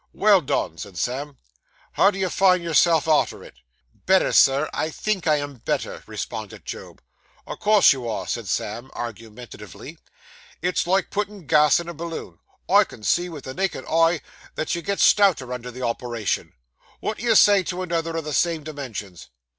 [0.13, 1.37] 'Well done!' said Sam.
[1.91, 3.53] 'How do you find yourself arter it?'
[4.07, 4.67] 'Better, Sir.
[4.73, 7.03] I think I am better,' responded Job.
[7.45, 9.99] 'O' course you air,' said Sam argumentatively.
[10.59, 12.39] 'It's like puttin' gas in a balloon.
[12.67, 14.21] I can see with the naked eye
[14.55, 16.53] that you gets stouter under the operation.
[16.99, 19.27] Wot do you say to another o' the same dimensions?